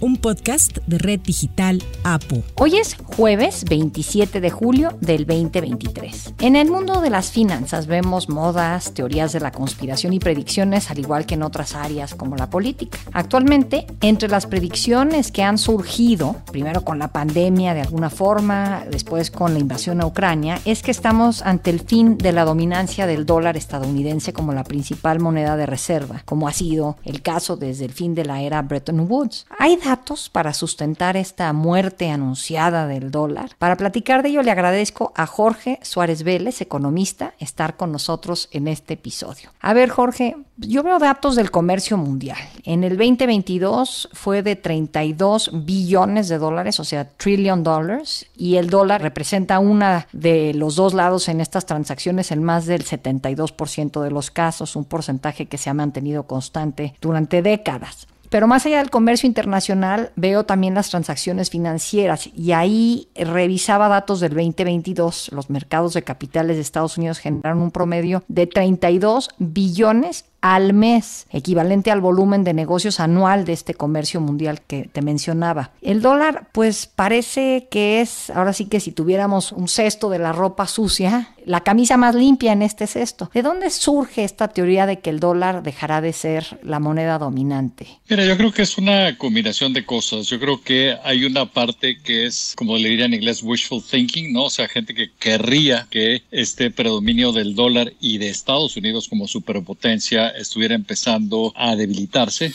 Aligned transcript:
un 0.00 0.16
podcast 0.16 0.78
de 0.86 0.98
Red 0.98 1.20
Digital 1.20 1.82
APO. 2.04 2.42
Hoy 2.56 2.76
es 2.76 2.96
jueves 3.04 3.64
27 3.68 4.40
de 4.40 4.50
julio 4.50 4.96
del 5.00 5.26
2023. 5.26 6.34
En 6.40 6.56
el 6.56 6.70
mundo 6.70 7.02
de 7.02 7.10
las 7.10 7.30
finanzas 7.30 7.86
vemos 7.86 8.28
modas, 8.28 8.94
teorías 8.94 9.32
de 9.32 9.40
la 9.40 9.52
conspiración 9.52 10.14
y 10.14 10.18
predicciones, 10.18 10.90
al 10.90 10.98
igual 10.98 11.26
que 11.26 11.34
en 11.34 11.42
otras 11.42 11.74
áreas 11.74 12.14
como 12.14 12.36
la 12.36 12.48
política. 12.48 12.98
Actualmente, 13.12 13.86
entre 14.00 14.28
las 14.28 14.46
predicciones 14.46 15.30
que 15.30 15.42
han 15.42 15.58
surgido, 15.58 16.36
primero 16.50 16.82
con 16.82 16.98
la 16.98 17.08
pandemia 17.08 17.74
de 17.74 17.82
alguna 17.82 18.08
forma, 18.08 18.84
después 18.90 19.30
con 19.30 19.52
la 19.52 19.60
invasión 19.60 20.00
a 20.00 20.06
Ucrania, 20.06 20.60
es 20.64 20.82
que 20.82 20.90
estamos 20.90 21.42
ante 21.42 21.70
el 21.70 21.80
fin 21.80 22.16
de 22.16 22.32
la 22.32 22.44
dominancia 22.44 23.06
del 23.06 23.26
dólar 23.26 23.56
estadounidense 23.58 24.32
como 24.32 24.54
la 24.54 24.64
principal 24.64 25.20
moneda 25.20 25.56
de 25.56 25.66
reserva, 25.66 26.22
como 26.24 26.48
ha 26.48 26.52
sido 26.52 26.96
el 27.04 27.20
caso 27.20 27.56
desde 27.56 27.84
el 27.84 27.92
fin 27.92 28.14
de 28.14 28.24
la 28.24 28.40
era 28.40 28.62
Bretton 28.62 29.00
Woods. 29.00 29.46
Hay 29.58 29.76
datos 29.90 30.28
para 30.28 30.54
sustentar 30.54 31.16
esta 31.16 31.52
muerte 31.52 32.10
anunciada 32.10 32.86
del 32.86 33.10
dólar. 33.10 33.50
Para 33.58 33.76
platicar 33.76 34.22
de 34.22 34.28
ello 34.28 34.42
le 34.44 34.52
agradezco 34.52 35.12
a 35.16 35.26
Jorge 35.26 35.80
Suárez 35.82 36.22
Vélez, 36.22 36.60
economista, 36.60 37.34
estar 37.40 37.76
con 37.76 37.90
nosotros 37.90 38.48
en 38.52 38.68
este 38.68 38.94
episodio. 38.94 39.50
A 39.60 39.74
ver, 39.74 39.88
Jorge, 39.88 40.36
yo 40.58 40.84
veo 40.84 41.00
datos 41.00 41.34
del 41.34 41.50
comercio 41.50 41.96
mundial. 41.96 42.38
En 42.62 42.84
el 42.84 42.96
2022 42.96 44.10
fue 44.12 44.44
de 44.44 44.54
32 44.54 45.50
billones 45.64 46.28
de 46.28 46.38
dólares, 46.38 46.78
o 46.78 46.84
sea, 46.84 47.10
trillion 47.16 47.64
dollars, 47.64 48.26
y 48.36 48.56
el 48.56 48.70
dólar 48.70 49.02
representa 49.02 49.58
una 49.58 50.06
de 50.12 50.54
los 50.54 50.76
dos 50.76 50.94
lados 50.94 51.28
en 51.28 51.40
estas 51.40 51.66
transacciones 51.66 52.30
en 52.30 52.44
más 52.44 52.66
del 52.66 52.84
72% 52.84 54.02
de 54.02 54.10
los 54.12 54.30
casos, 54.30 54.76
un 54.76 54.84
porcentaje 54.84 55.46
que 55.46 55.58
se 55.58 55.68
ha 55.68 55.74
mantenido 55.74 56.28
constante 56.28 56.94
durante 57.00 57.42
décadas. 57.42 58.06
Pero 58.30 58.46
más 58.46 58.64
allá 58.64 58.78
del 58.78 58.90
comercio 58.90 59.26
internacional, 59.26 60.12
veo 60.14 60.44
también 60.44 60.74
las 60.74 60.88
transacciones 60.88 61.50
financieras 61.50 62.30
y 62.32 62.52
ahí 62.52 63.08
revisaba 63.16 63.88
datos 63.88 64.20
del 64.20 64.34
2022. 64.34 65.30
Los 65.32 65.50
mercados 65.50 65.94
de 65.94 66.04
capitales 66.04 66.56
de 66.56 66.62
Estados 66.62 66.96
Unidos 66.96 67.18
generaron 67.18 67.60
un 67.60 67.72
promedio 67.72 68.22
de 68.28 68.46
32 68.46 69.30
billones 69.38 70.26
al 70.40 70.72
mes, 70.72 71.26
equivalente 71.30 71.90
al 71.90 72.00
volumen 72.00 72.44
de 72.44 72.54
negocios 72.54 73.00
anual 73.00 73.44
de 73.44 73.52
este 73.52 73.74
comercio 73.74 74.20
mundial 74.20 74.60
que 74.62 74.88
te 74.90 75.02
mencionaba. 75.02 75.72
El 75.82 76.02
dólar, 76.02 76.48
pues 76.52 76.86
parece 76.86 77.68
que 77.70 78.00
es, 78.00 78.30
ahora 78.30 78.52
sí 78.52 78.66
que 78.66 78.80
si 78.80 78.92
tuviéramos 78.92 79.52
un 79.52 79.68
cesto 79.68 80.10
de 80.10 80.18
la 80.18 80.32
ropa 80.32 80.66
sucia, 80.66 81.34
la 81.44 81.62
camisa 81.62 81.96
más 81.96 82.14
limpia 82.14 82.52
en 82.52 82.62
este 82.62 82.86
cesto. 82.86 83.30
¿De 83.34 83.42
dónde 83.42 83.70
surge 83.70 84.24
esta 84.24 84.48
teoría 84.48 84.86
de 84.86 85.00
que 85.00 85.10
el 85.10 85.20
dólar 85.20 85.62
dejará 85.62 86.00
de 86.00 86.12
ser 86.12 86.60
la 86.62 86.78
moneda 86.78 87.18
dominante? 87.18 87.86
Mira, 88.08 88.24
yo 88.24 88.36
creo 88.36 88.52
que 88.52 88.62
es 88.62 88.78
una 88.78 89.16
combinación 89.16 89.72
de 89.72 89.84
cosas. 89.84 90.26
Yo 90.26 90.38
creo 90.38 90.62
que 90.62 90.96
hay 91.04 91.24
una 91.24 91.46
parte 91.46 91.98
que 92.02 92.26
es, 92.26 92.54
como 92.56 92.76
le 92.76 92.88
diría 92.88 93.06
en 93.06 93.14
inglés, 93.14 93.42
wishful 93.42 93.82
thinking, 93.82 94.32
¿no? 94.32 94.44
O 94.44 94.50
sea, 94.50 94.68
gente 94.68 94.94
que 94.94 95.10
querría 95.18 95.86
que 95.90 96.22
este 96.30 96.70
predominio 96.70 97.32
del 97.32 97.54
dólar 97.54 97.92
y 98.00 98.18
de 98.18 98.28
Estados 98.28 98.76
Unidos 98.76 99.08
como 99.08 99.26
superpotencia 99.26 100.29
estuviera 100.36 100.74
empezando 100.74 101.52
a 101.54 101.74
debilitarse. 101.74 102.54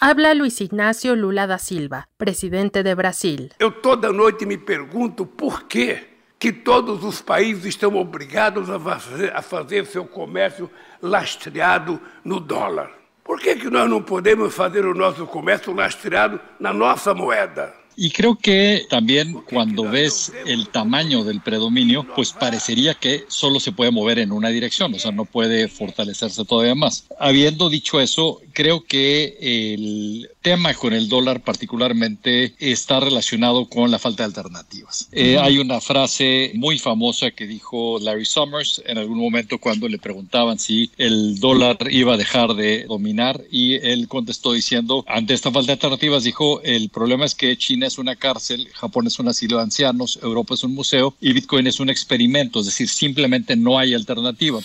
Habla 0.00 0.34
Luis 0.34 0.60
Ignacio 0.60 1.14
Lula 1.14 1.46
da 1.46 1.58
Silva, 1.58 2.08
presidente 2.18 2.82
de 2.82 2.94
Brasil. 2.94 3.48
Eu 3.58 3.70
toda 3.70 4.12
noite 4.12 4.44
me 4.44 4.58
pergunto 4.58 5.24
por 5.24 5.64
quê 5.64 6.14
que 6.38 6.52
todos 6.52 7.02
os 7.02 7.22
países 7.22 7.64
estão 7.64 7.96
obrigados 7.96 8.68
a 8.68 8.78
fazer, 8.78 9.32
a 9.34 9.40
fazer 9.40 9.86
seu 9.86 10.04
comércio 10.04 10.70
lastreado 11.00 11.98
no 12.22 12.38
dólar. 12.38 12.90
Por 13.24 13.40
que, 13.40 13.56
que 13.56 13.70
nós 13.70 13.88
não 13.88 14.02
podemos 14.02 14.54
fazer 14.54 14.84
o 14.84 14.94
nosso 14.94 15.26
comércio 15.26 15.72
lastreado 15.72 16.38
na 16.60 16.74
nossa 16.74 17.14
moeda? 17.14 17.72
Y 17.96 18.10
creo 18.10 18.36
que 18.36 18.86
también 18.90 19.34
cuando 19.48 19.84
ves 19.84 20.32
el 20.46 20.68
tamaño 20.68 21.22
del 21.22 21.40
predominio, 21.40 22.06
pues 22.14 22.32
parecería 22.32 22.94
que 22.94 23.24
solo 23.28 23.60
se 23.60 23.72
puede 23.72 23.92
mover 23.92 24.18
en 24.18 24.32
una 24.32 24.48
dirección, 24.48 24.92
o 24.94 24.98
sea, 24.98 25.12
no 25.12 25.24
puede 25.24 25.68
fortalecerse 25.68 26.44
todavía 26.44 26.74
más. 26.74 27.06
Habiendo 27.20 27.68
dicho 27.68 28.00
eso, 28.00 28.40
creo 28.54 28.84
que 28.84 29.36
el 29.40 30.30
tema 30.40 30.72
con 30.74 30.92
el 30.92 31.08
dólar 31.08 31.42
particularmente 31.42 32.54
está 32.58 33.00
relacionado 33.00 33.68
con 33.68 33.90
la 33.90 33.98
falta 33.98 34.22
de 34.22 34.28
alternativas. 34.28 35.08
Eh, 35.12 35.38
hay 35.38 35.58
una 35.58 35.80
frase 35.80 36.52
muy 36.54 36.78
famosa 36.78 37.32
que 37.32 37.46
dijo 37.46 37.98
Larry 38.00 38.24
Summers 38.24 38.82
en 38.86 38.98
algún 38.98 39.18
momento 39.18 39.58
cuando 39.58 39.88
le 39.88 39.98
preguntaban 39.98 40.58
si 40.58 40.90
el 40.96 41.40
dólar 41.40 41.76
iba 41.90 42.14
a 42.14 42.16
dejar 42.16 42.54
de 42.54 42.84
dominar 42.84 43.42
y 43.50 43.74
él 43.74 44.08
contestó 44.08 44.52
diciendo, 44.52 45.04
ante 45.08 45.34
esta 45.34 45.50
falta 45.50 45.68
de 45.68 45.72
alternativas, 45.72 46.24
dijo, 46.24 46.62
el 46.62 46.88
problema 46.88 47.24
es 47.24 47.34
que 47.34 47.56
China 47.56 47.86
es 47.86 47.98
una 47.98 48.16
cárcel, 48.16 48.68
Japón 48.74 49.06
es 49.06 49.18
un 49.18 49.28
asilo 49.28 49.56
de 49.56 49.64
ancianos, 49.64 50.18
Europa 50.22 50.54
es 50.54 50.64
un 50.64 50.74
museo 50.74 51.14
y 51.20 51.32
Bitcoin 51.32 51.66
es 51.66 51.80
un 51.80 51.90
experimento, 51.90 52.60
es 52.60 52.66
decir, 52.66 52.88
simplemente 52.88 53.56
no 53.56 53.78
hay 53.78 53.94
alternativa. 53.94 54.60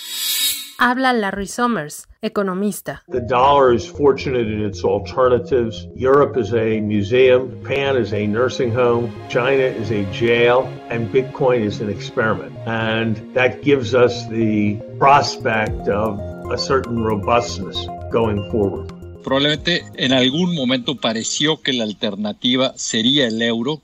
Habla 0.79 1.11
Larry 1.11 1.45
Summers, 1.45 2.07
economista. 2.23 2.99
The 3.09 3.19
dollar 3.19 3.73
is 3.73 3.85
fortunate 3.85 4.47
in 4.47 4.63
its 4.63 4.81
alternatives. 4.85 5.85
Europe 5.93 6.37
is 6.37 6.53
a 6.53 6.79
museum, 6.79 7.61
Japan 7.61 7.97
is 7.97 8.13
a 8.13 8.25
nursing 8.25 8.71
home, 8.71 9.13
China 9.27 9.63
is 9.63 9.91
a 9.91 10.09
jail, 10.13 10.73
and 10.87 11.09
Bitcoin 11.09 11.65
is 11.65 11.81
an 11.81 11.89
experiment. 11.89 12.55
And 12.65 13.17
that 13.35 13.61
gives 13.61 13.93
us 13.93 14.25
the 14.29 14.79
prospect 14.97 15.89
of 15.89 16.17
a 16.49 16.57
certain 16.57 17.03
robustness 17.03 17.85
going 18.09 18.49
forward. 18.49 18.98
Probablemente 19.29 19.83
en 19.93 20.11
algún 20.11 20.55
momento 20.55 20.95
pareció 20.95 21.61
que 21.61 21.71
la 21.71 21.83
alternativa 21.83 22.73
sería 22.77 23.27
el 23.27 23.39
euro 23.43 23.79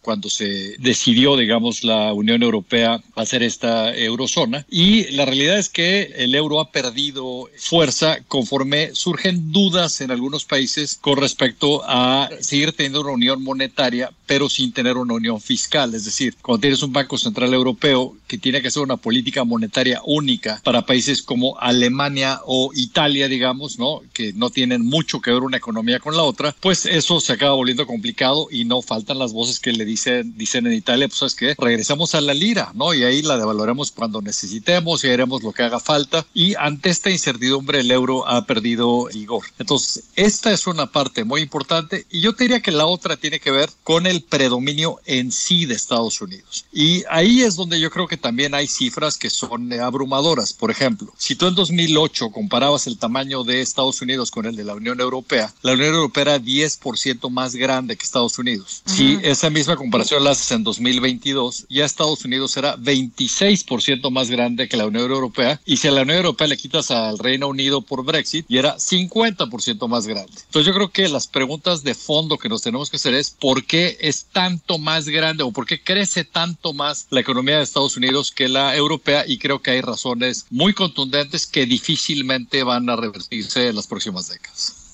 cuando 0.00 0.30
se 0.30 0.76
decidió, 0.78 1.36
digamos, 1.36 1.84
la 1.84 2.14
Unión 2.14 2.42
Europea 2.42 2.98
hacer 3.14 3.42
esta 3.42 3.94
eurozona. 3.94 4.64
Y 4.70 5.10
la 5.10 5.26
realidad 5.26 5.58
es 5.58 5.68
que 5.68 6.14
el 6.16 6.34
euro 6.34 6.58
ha 6.58 6.72
perdido 6.72 7.50
fuerza 7.58 8.20
conforme 8.28 8.94
surgen 8.94 9.52
dudas 9.52 10.00
en 10.00 10.10
algunos 10.10 10.46
países 10.46 10.96
con 10.98 11.18
respecto 11.18 11.82
a 11.84 12.30
seguir 12.40 12.72
teniendo 12.72 13.02
una 13.02 13.12
unión 13.12 13.42
monetaria, 13.42 14.10
pero 14.24 14.48
sin 14.48 14.72
tener 14.72 14.96
una 14.96 15.12
unión 15.12 15.38
fiscal. 15.38 15.94
Es 15.94 16.06
decir, 16.06 16.34
cuando 16.40 16.62
tienes 16.62 16.82
un 16.82 16.94
Banco 16.94 17.18
Central 17.18 17.52
Europeo 17.52 18.16
que 18.26 18.38
tiene 18.38 18.62
que 18.62 18.68
hacer 18.68 18.82
una 18.82 18.96
política 18.96 19.44
monetaria 19.44 20.00
única 20.06 20.62
para 20.64 20.86
países 20.86 21.20
como 21.20 21.58
Alemania 21.58 22.40
o 22.46 22.70
Italia, 22.74 23.28
digamos, 23.28 23.78
¿no? 23.78 24.00
Que 24.14 24.32
no 24.32 24.48
tienen 24.48 24.77
mucho 24.82 25.20
que 25.20 25.30
ver 25.30 25.42
una 25.42 25.56
economía 25.56 26.00
con 26.00 26.16
la 26.16 26.22
otra, 26.22 26.54
pues 26.60 26.86
eso 26.86 27.20
se 27.20 27.32
acaba 27.32 27.54
volviendo 27.54 27.86
complicado 27.86 28.48
y 28.50 28.64
no 28.64 28.82
faltan 28.82 29.18
las 29.18 29.32
voces 29.32 29.60
que 29.60 29.72
le 29.72 29.84
dicen, 29.84 30.36
dicen 30.36 30.66
en 30.66 30.72
Italia, 30.72 31.08
pues 31.08 31.22
es 31.22 31.34
que 31.34 31.54
regresamos 31.58 32.14
a 32.14 32.20
la 32.20 32.34
lira, 32.34 32.72
¿no? 32.74 32.94
Y 32.94 33.04
ahí 33.04 33.22
la 33.22 33.36
devaluaremos 33.36 33.90
cuando 33.90 34.22
necesitemos 34.22 35.04
y 35.04 35.08
haremos 35.08 35.42
lo 35.42 35.52
que 35.52 35.62
haga 35.62 35.80
falta. 35.80 36.26
Y 36.34 36.54
ante 36.54 36.90
esta 36.90 37.10
incertidumbre 37.10 37.80
el 37.80 37.90
euro 37.90 38.26
ha 38.26 38.46
perdido 38.46 39.06
vigor. 39.06 39.44
Entonces, 39.58 40.04
esta 40.16 40.52
es 40.52 40.66
una 40.66 40.90
parte 40.90 41.24
muy 41.24 41.40
importante 41.42 42.06
y 42.10 42.20
yo 42.20 42.34
te 42.34 42.44
diría 42.44 42.60
que 42.60 42.72
la 42.72 42.86
otra 42.86 43.16
tiene 43.16 43.40
que 43.40 43.50
ver 43.50 43.70
con 43.84 44.06
el 44.06 44.22
predominio 44.22 45.00
en 45.06 45.32
sí 45.32 45.66
de 45.66 45.74
Estados 45.74 46.20
Unidos. 46.20 46.64
Y 46.72 47.04
ahí 47.10 47.42
es 47.42 47.56
donde 47.56 47.80
yo 47.80 47.90
creo 47.90 48.06
que 48.06 48.16
también 48.16 48.54
hay 48.54 48.66
cifras 48.66 49.16
que 49.16 49.30
son 49.30 49.72
abrumadoras. 49.72 50.52
Por 50.52 50.70
ejemplo, 50.70 51.12
si 51.16 51.34
tú 51.34 51.46
en 51.46 51.54
2008 51.54 52.30
comparabas 52.30 52.86
el 52.86 52.98
tamaño 52.98 53.44
de 53.44 53.60
Estados 53.60 54.00
Unidos 54.02 54.30
con 54.30 54.46
el 54.46 54.57
de 54.58 54.64
la 54.64 54.74
Unión 54.74 55.00
Europea, 55.00 55.54
la 55.62 55.72
Unión 55.72 55.94
Europea 55.94 56.22
era 56.22 56.38
10% 56.38 57.30
más 57.30 57.54
grande 57.54 57.96
que 57.96 58.02
Estados 58.02 58.38
Unidos. 58.38 58.82
Si 58.84 59.18
esa 59.22 59.50
misma 59.50 59.76
comparación 59.76 60.24
la 60.24 60.32
haces 60.32 60.50
en 60.50 60.64
2022, 60.64 61.66
ya 61.70 61.84
Estados 61.84 62.24
Unidos 62.24 62.56
era 62.56 62.76
26% 62.76 64.10
más 64.10 64.30
grande 64.30 64.68
que 64.68 64.76
la 64.76 64.86
Unión 64.86 65.10
Europea 65.10 65.60
y 65.64 65.76
si 65.76 65.86
a 65.86 65.92
la 65.92 66.02
Unión 66.02 66.18
Europea 66.18 66.48
le 66.48 66.56
quitas 66.56 66.90
al 66.90 67.18
Reino 67.18 67.46
Unido 67.46 67.82
por 67.82 68.04
Brexit, 68.04 68.46
y 68.48 68.58
era 68.58 68.76
50% 68.76 69.86
más 69.88 70.06
grande. 70.06 70.32
Entonces 70.46 70.66
yo 70.66 70.74
creo 70.74 70.90
que 70.90 71.08
las 71.08 71.28
preguntas 71.28 71.84
de 71.84 71.94
fondo 71.94 72.36
que 72.36 72.48
nos 72.48 72.62
tenemos 72.62 72.90
que 72.90 72.96
hacer 72.96 73.14
es 73.14 73.30
¿por 73.30 73.64
qué 73.64 73.96
es 74.00 74.24
tanto 74.32 74.78
más 74.78 75.08
grande 75.08 75.44
o 75.44 75.52
por 75.52 75.66
qué 75.66 75.82
crece 75.82 76.24
tanto 76.24 76.72
más 76.72 77.06
la 77.10 77.20
economía 77.20 77.58
de 77.58 77.62
Estados 77.62 77.96
Unidos 77.96 78.32
que 78.32 78.48
la 78.48 78.74
europea? 78.74 79.24
Y 79.26 79.38
creo 79.38 79.62
que 79.62 79.70
hay 79.70 79.80
razones 79.82 80.46
muy 80.50 80.74
contundentes 80.74 81.46
que 81.46 81.64
difícilmente 81.64 82.64
van 82.64 82.90
a 82.90 82.96
revertirse 82.96 83.68
en 83.68 83.76
las 83.76 83.86
próximas 83.86 84.28
décadas. 84.28 84.47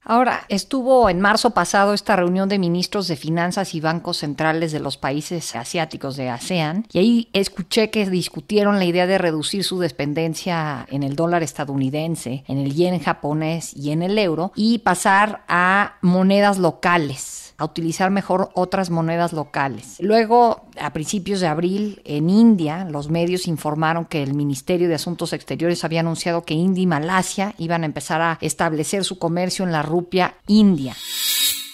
Ahora, 0.07 0.45
estuvo 0.51 1.09
en 1.09 1.19
marzo 1.19 1.51
pasado 1.51 1.95
esta 1.95 2.15
reunión 2.15 2.51
de 2.51 2.59
ministros 2.59 3.09
de 3.09 3.17
finanzas 3.17 3.75
y 3.75 3.81
bancos 3.81 4.19
centrales 4.19 4.71
de 4.71 4.81
los 4.81 4.99
países 4.99 5.57
asiáticos 5.57 6.17
de 6.17 6.29
ASEAN 6.29 6.87
y 6.93 6.99
ahí 6.99 7.29
escuché 7.33 7.89
que 7.89 8.09
discutieron 8.11 8.79
la 8.79 8.85
idea 8.85 9.07
de 9.07 9.17
reducir 9.17 9.65
su 9.65 9.79
dependencia 9.79 10.87
en 10.91 11.05
el 11.05 11.17
dólar 11.17 11.43
estadounidense, 11.43 12.45
en 12.49 12.59
el 12.59 12.75
yen 12.75 13.01
japonés 13.01 13.75
y 13.75 13.93
en 13.93 14.03
el 14.03 14.19
euro 14.19 14.53
y 14.55 14.79
pasar 14.81 15.43
a 15.49 15.95
monedas 16.03 16.59
locales 16.59 17.44
a 17.57 17.65
utilizar 17.65 18.11
mejor 18.11 18.51
otras 18.55 18.91
monedas 18.91 19.33
locales. 19.33 19.97
Luego, 20.01 20.67
a 20.81 20.93
principios 20.93 21.41
de 21.41 21.47
abril, 21.47 22.03
en 22.05 22.31
India, 22.31 22.85
los 22.85 23.09
medios 23.09 23.47
informaron 23.47 24.05
que 24.05 24.23
el 24.23 24.35
Ministerio 24.35 24.89
de 24.89 24.95
Asuntos 24.95 25.33
Exteriores 25.33 25.85
había 25.85 26.01
anunciado 26.01 26.43
que 26.43 26.55
India 26.55 26.83
y 26.83 26.87
Malasia 26.87 27.55
iban 27.59 27.83
a 27.83 27.87
empezar 27.87 28.21
a 28.21 28.39
establecer 28.41 29.05
su 29.05 29.19
comercio 29.19 29.65
en 29.65 29.73
la 29.73 29.83
rupia 29.83 30.35
india. 30.47 30.97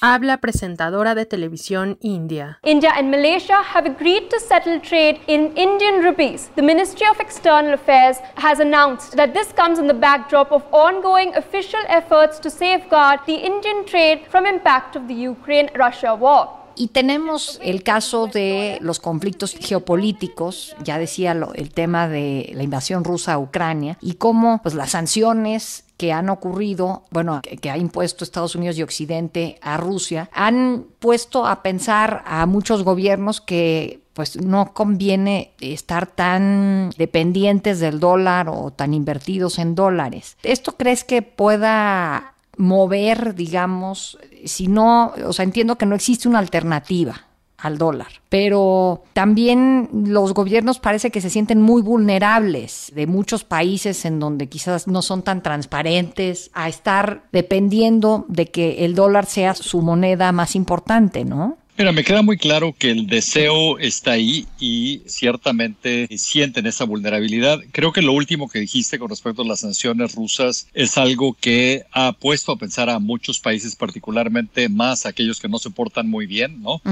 Habla 0.02 0.38
presentadora 0.38 1.14
de 1.14 1.26
televisión 1.26 1.98
india. 2.00 2.58
India 2.64 2.90
and 2.96 3.10
Malaysia 3.10 3.62
have 3.62 3.84
agreed 3.84 4.30
to 4.30 4.40
settle 4.40 4.80
trade 4.80 5.20
in 5.26 5.54
Indian 5.58 6.02
rupees. 6.02 6.48
The 6.56 6.62
Ministry 6.62 7.06
of 7.06 7.20
External 7.20 7.74
Affairs 7.74 8.16
has 8.36 8.60
announced 8.60 9.14
that 9.18 9.34
this 9.34 9.52
comes 9.52 9.78
in 9.78 9.88
the 9.88 9.92
backdrop 9.92 10.52
of 10.52 10.64
ongoing 10.72 11.34
official 11.34 11.84
efforts 11.86 12.38
to 12.38 12.48
safeguard 12.48 13.20
the 13.26 13.34
Indian 13.34 13.84
trade 13.84 14.22
from 14.30 14.46
impact 14.46 14.96
of 14.96 15.06
the 15.06 15.12
Ukraine-Russia 15.12 16.14
war. 16.14 16.59
Y 16.76 16.88
tenemos 16.88 17.58
el 17.62 17.82
caso 17.82 18.26
de 18.26 18.78
los 18.80 19.00
conflictos 19.00 19.54
geopolíticos, 19.58 20.74
ya 20.82 20.98
decía 20.98 21.36
el 21.54 21.70
tema 21.72 22.08
de 22.08 22.52
la 22.54 22.62
invasión 22.62 23.04
rusa 23.04 23.34
a 23.34 23.38
Ucrania, 23.38 23.98
y 24.00 24.14
cómo 24.14 24.60
pues, 24.62 24.74
las 24.74 24.90
sanciones 24.90 25.84
que 26.00 26.14
han 26.14 26.30
ocurrido, 26.30 27.02
bueno, 27.10 27.42
que, 27.42 27.70
ha 27.70 27.76
impuesto 27.76 28.24
Estados 28.24 28.54
Unidos 28.54 28.78
y 28.78 28.82
Occidente 28.82 29.58
a 29.60 29.76
Rusia, 29.76 30.30
han 30.32 30.86
puesto 30.98 31.46
a 31.46 31.62
pensar 31.62 32.22
a 32.24 32.46
muchos 32.46 32.84
gobiernos 32.84 33.42
que 33.42 34.00
pues 34.14 34.40
no 34.40 34.72
conviene 34.72 35.52
estar 35.60 36.06
tan 36.06 36.90
dependientes 36.96 37.80
del 37.80 38.00
dólar 38.00 38.48
o 38.48 38.70
tan 38.70 38.94
invertidos 38.94 39.58
en 39.58 39.74
dólares. 39.74 40.38
¿Esto 40.42 40.72
crees 40.72 41.04
que 41.04 41.20
pueda 41.20 42.29
mover, 42.60 43.34
digamos, 43.34 44.18
si 44.44 44.68
no, 44.68 45.12
o 45.26 45.32
sea, 45.32 45.44
entiendo 45.44 45.76
que 45.76 45.86
no 45.86 45.94
existe 45.94 46.28
una 46.28 46.38
alternativa 46.38 47.26
al 47.56 47.78
dólar. 47.78 48.08
Pero 48.28 49.02
también 49.12 49.88
los 49.92 50.32
gobiernos 50.34 50.78
parece 50.78 51.10
que 51.10 51.20
se 51.20 51.30
sienten 51.30 51.60
muy 51.60 51.82
vulnerables 51.82 52.92
de 52.94 53.06
muchos 53.06 53.44
países 53.44 54.04
en 54.04 54.18
donde 54.18 54.48
quizás 54.48 54.86
no 54.86 55.02
son 55.02 55.22
tan 55.22 55.42
transparentes 55.42 56.50
a 56.54 56.68
estar 56.68 57.24
dependiendo 57.32 58.24
de 58.28 58.46
que 58.50 58.84
el 58.84 58.94
dólar 58.94 59.26
sea 59.26 59.54
su 59.54 59.82
moneda 59.82 60.32
más 60.32 60.56
importante, 60.56 61.24
¿no? 61.24 61.58
Mira, 61.80 61.92
me 61.92 62.04
queda 62.04 62.20
muy 62.20 62.36
claro 62.36 62.74
que 62.78 62.90
el 62.90 63.06
deseo 63.06 63.78
está 63.78 64.10
ahí 64.10 64.46
y 64.60 65.00
ciertamente 65.06 66.06
sienten 66.18 66.66
esa 66.66 66.84
vulnerabilidad. 66.84 67.58
Creo 67.72 67.90
que 67.90 68.02
lo 68.02 68.12
último 68.12 68.50
que 68.50 68.58
dijiste 68.58 68.98
con 68.98 69.08
respecto 69.08 69.40
a 69.40 69.46
las 69.46 69.60
sanciones 69.60 70.14
rusas 70.14 70.66
es 70.74 70.98
algo 70.98 71.34
que 71.40 71.86
ha 71.92 72.12
puesto 72.12 72.52
a 72.52 72.58
pensar 72.58 72.90
a 72.90 72.98
muchos 72.98 73.40
países, 73.40 73.76
particularmente 73.76 74.68
más 74.68 75.06
aquellos 75.06 75.40
que 75.40 75.48
no 75.48 75.58
se 75.58 75.70
portan 75.70 76.10
muy 76.10 76.26
bien, 76.26 76.60
¿no? 76.60 76.82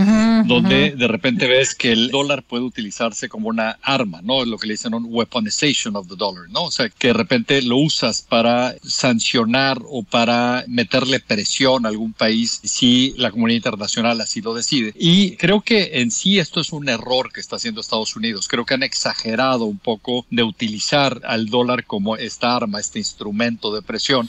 Donde 0.46 0.93
de 0.93 1.06
repente 1.06 1.49
ves 1.49 1.75
que 1.75 1.93
el 1.93 2.08
dólar 2.08 2.43
puede 2.43 2.64
utilizarse 2.64 3.29
como 3.29 3.50
una 3.50 3.79
arma, 3.82 4.23
¿no? 4.23 4.43
Lo 4.46 4.56
que 4.56 4.69
le 4.69 4.73
dicen 4.73 4.94
un 4.94 5.05
weaponization 5.11 5.96
of 5.96 6.08
the 6.08 6.17
dollar, 6.17 6.49
¿no? 6.49 6.62
O 6.62 6.70
sea, 6.70 6.88
que 6.88 7.08
de 7.08 7.12
repente 7.12 7.61
lo 7.61 7.76
usas 7.76 8.23
para 8.26 8.75
sancionar 8.82 9.82
o 9.87 10.02
para 10.02 10.64
meterle 10.67 11.20
presión 11.20 11.84
a 11.84 11.91
algún 11.91 12.14
país 12.14 12.62
si 12.64 13.12
la 13.19 13.31
comunidad 13.31 13.56
internacional 13.56 14.19
así 14.23 14.41
lo 14.41 14.55
decide. 14.55 14.77
Y 14.96 15.36
creo 15.36 15.60
que 15.60 16.00
en 16.00 16.10
sí 16.10 16.38
esto 16.38 16.60
es 16.60 16.72
un 16.72 16.88
error 16.88 17.32
que 17.32 17.40
está 17.40 17.56
haciendo 17.56 17.80
Estados 17.80 18.16
Unidos. 18.16 18.48
Creo 18.48 18.64
que 18.64 18.75
han 18.75 18.82
exagerado 18.82 19.64
un 19.64 19.78
poco 19.78 20.26
de 20.30 20.42
utilizar 20.42 21.20
al 21.25 21.46
dólar 21.46 21.84
como 21.84 22.16
esta 22.16 22.56
arma, 22.56 22.80
este 22.80 22.98
instrumento 22.98 23.72
de 23.75 23.82
presión. 23.82 24.28